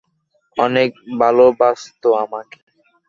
অনেক 0.57 0.89
ভালোবাসত 1.19 2.03
আমাকে। 2.23 2.59